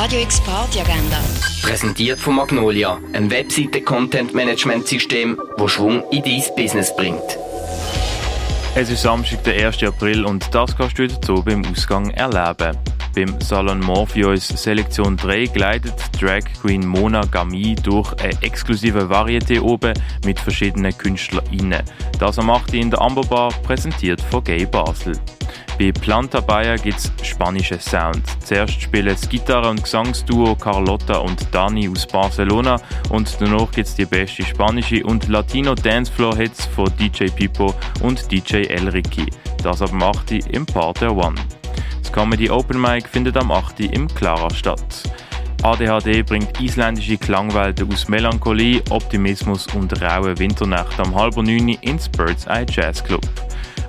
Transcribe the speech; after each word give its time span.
Radio 0.00 0.20
X 0.20 0.40
Party 0.42 0.78
Agenda. 0.78 1.18
Präsentiert 1.60 2.20
von 2.20 2.36
Magnolia, 2.36 3.00
einem 3.14 3.32
Webseite-Content-Management-System, 3.32 5.36
das 5.56 5.72
Schwung 5.72 6.04
in 6.12 6.22
dein 6.22 6.40
Business 6.54 6.94
bringt. 6.94 7.36
Es 8.76 8.90
ist 8.90 9.02
Samstag, 9.02 9.42
der 9.42 9.66
1. 9.66 9.82
April 9.82 10.24
und 10.24 10.54
das 10.54 10.76
kannst 10.76 11.00
du 11.00 11.02
heute 11.02 11.18
so 11.26 11.42
beim 11.42 11.64
Ausgang 11.64 12.10
erleben. 12.10 12.78
Beim 13.12 13.40
Salon 13.40 13.80
Morpheus 13.80 14.46
Selektion 14.46 15.16
3 15.16 15.46
gleitet 15.46 15.94
Drag 16.20 16.44
Queen 16.62 16.86
Mona 16.86 17.22
Gami 17.22 17.74
durch 17.74 18.12
eine 18.22 18.40
exklusive 18.42 19.10
Varieté 19.10 19.60
oben 19.60 19.94
mit 20.24 20.38
verschiedenen 20.38 20.96
KünstlerInnen. 20.96 21.82
Das 22.20 22.38
am 22.38 22.50
8. 22.50 22.72
in 22.74 22.92
der 22.92 23.00
Amberbar, 23.00 23.52
präsentiert 23.64 24.20
von 24.30 24.44
Gay 24.44 24.64
Basel. 24.64 25.18
Bei 25.78 25.92
Planta 25.92 26.40
Bayer 26.40 26.76
gibt 26.76 26.98
es 26.98 27.12
spanische 27.22 27.78
Sound. 27.78 28.24
Zuerst 28.44 28.82
spielen 28.82 29.06
das 29.06 29.28
Gitarre- 29.28 29.70
und 29.70 29.84
Gesangsduo 29.84 30.56
Carlotta 30.56 31.18
und 31.18 31.46
Dani 31.54 31.88
aus 31.88 32.04
Barcelona 32.04 32.80
und 33.10 33.40
danach 33.40 33.70
gibt 33.70 33.86
es 33.86 33.94
die 33.94 34.04
beste 34.04 34.42
spanische 34.44 35.04
und 35.04 35.28
Latino 35.28 35.76
Dancefloor-Hits 35.76 36.66
von 36.66 36.90
DJ 36.98 37.26
Pipo 37.26 37.72
und 38.02 38.28
DJ 38.32 38.64
Elricky. 38.64 39.26
Das 39.62 39.80
ab 39.80 39.92
8. 39.94 40.32
im 40.52 40.66
Part 40.66 41.02
One. 41.02 41.36
Das 42.02 42.12
Comedy 42.12 42.50
Open 42.50 42.80
Mic 42.80 43.06
findet 43.08 43.36
am 43.36 43.52
8. 43.52 43.78
im 43.78 44.08
Clara 44.08 44.52
statt. 44.52 45.04
ADHD 45.62 46.24
bringt 46.26 46.60
isländische 46.60 47.18
Klangwelten 47.18 47.92
aus 47.92 48.08
Melancholie, 48.08 48.82
Optimismus 48.90 49.68
und 49.74 50.02
rauen 50.02 50.38
Winternacht 50.40 50.98
am 50.98 51.14
halber 51.14 51.42
neun 51.44 51.68
ins 51.68 52.08
Bird's 52.08 52.46
Eye 52.46 52.66
Jazz 52.68 53.02
Club. 53.04 53.22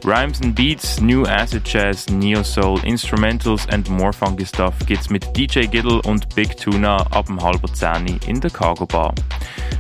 Rhymes 0.04 0.40
and 0.42 0.56
Beats, 0.56 1.02
New 1.02 1.26
Acid 1.26 1.66
Jazz, 1.66 2.10
Neo 2.10 2.42
Soul, 2.42 2.78
Instrumentals 2.80 3.68
and 3.72 3.90
more 3.90 4.14
funky 4.14 4.46
stuff 4.46 4.74
gibt's 4.86 5.10
mit 5.10 5.36
DJ 5.36 5.68
Giddle 5.68 6.02
und 6.04 6.34
Big 6.36 6.56
Tuna 6.58 7.06
ab 7.12 7.26
dem 7.26 7.42
halber 7.42 7.72
Zehni 7.74 8.18
in 8.26 8.40
der 8.40 8.50
Cargo 8.50 8.86
Bar. 8.86 9.14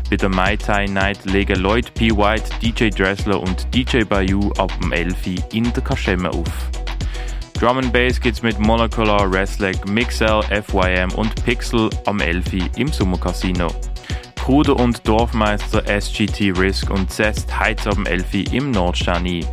Bei 0.10 0.18
der 0.18 0.30
Mai 0.30 0.58
Tai 0.58 0.86
Night 0.88 1.24
legen 1.26 1.60
Lloyd 1.62 1.94
P. 1.94 2.12
White, 2.12 2.50
DJ 2.62 2.90
Dressler 2.90 3.40
und 3.40 3.74
DJ 3.74 4.04
Bayou 4.04 4.52
ab 4.58 4.72
dem 4.82 4.92
11 4.92 5.54
in 5.54 5.72
der 5.74 5.84
Kaschemme 5.84 6.30
auf. 6.30 6.70
Drum 7.54 7.78
and 7.78 7.94
Bass 7.94 8.20
gibt's 8.20 8.42
mit 8.42 8.60
Monocular, 8.60 9.32
Resleg, 9.32 9.88
Mixel, 9.88 10.42
FYM 10.44 11.12
und 11.16 11.44
Pixel 11.44 11.90
am 12.06 12.20
11 12.20 12.78
im 12.78 12.88
Sommercasino. 12.88 13.68
Kruder 14.36 14.76
und 14.76 15.08
Dorfmeister 15.08 15.84
SGT 15.86 16.52
Risk 16.58 16.90
und 16.90 17.12
Zest 17.12 17.58
heiz 17.60 17.86
ab 17.86 17.96
dem 17.96 18.06
11 18.06 18.54
im 18.54 18.72
Nordstern 18.72 19.26
ein. 19.26 19.46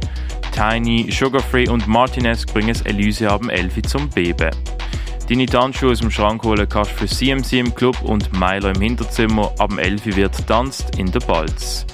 Tiny, 0.56 1.12
Sugarfree 1.12 1.68
und 1.68 1.86
Martinez 1.86 2.46
bringen 2.46 2.74
ab 3.28 3.42
dem 3.42 3.50
11 3.50 3.82
zum 3.82 4.08
Beben. 4.08 4.50
Deine 5.28 5.44
Tanzschuhe 5.44 5.90
aus 5.90 6.00
dem 6.00 6.10
Schrank 6.10 6.42
holen 6.44 6.66
kannst 6.66 6.92
du 6.92 7.06
für 7.06 7.06
CMC 7.06 7.60
im 7.60 7.74
Club 7.74 8.00
und 8.02 8.32
Milo 8.32 8.70
im 8.70 8.80
Hinterzimmer. 8.80 9.52
Ab 9.58 9.68
dem 9.68 9.78
11 9.78 10.16
wird 10.16 10.46
tanzt 10.46 10.98
in 10.98 11.12
der 11.12 11.20
Balz. 11.20 11.84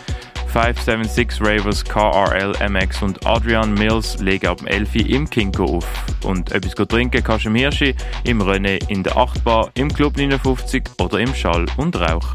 576 0.53 1.41
Ravers, 1.41 1.85
KRL, 1.85 2.53
MX 2.69 3.03
und 3.03 3.27
Adrian 3.27 3.75
Mills 3.75 4.21
legen 4.21 4.47
ab 4.47 4.59
dem 4.59 4.69
11 4.69 4.95
im 4.95 5.29
Kinko 5.29 5.79
auf. 5.79 5.87
Und 6.23 6.53
etwas 6.53 6.75
trinken 6.87 7.25
kannst 7.25 7.47
du 7.47 7.49
im 7.49 7.57
Hirschi, 7.57 7.97
im 8.23 8.41
René, 8.41 8.79
in 8.89 9.03
der 9.03 9.17
8 9.17 9.43
Bar, 9.43 9.71
im 9.75 9.93
Club 9.93 10.17
59 10.17 10.85
oder 11.01 11.19
im 11.19 11.35
Schall 11.35 11.67
und 11.79 11.99
Rauch. 11.99 12.35